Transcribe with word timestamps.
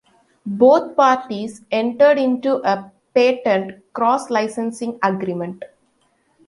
Both 0.47 0.95
parties 0.95 1.61
entered 1.69 2.17
into 2.17 2.53
a 2.67 2.91
patent 3.13 3.83
cross-licensing 3.93 4.97
agreement. 5.03 5.61